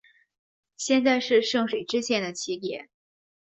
[0.77, 2.89] 现在是圣水支线的起点。